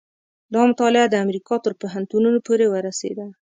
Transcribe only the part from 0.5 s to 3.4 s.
دا مطالعه د امریکا تر پوهنتونونو پورې ورسېده.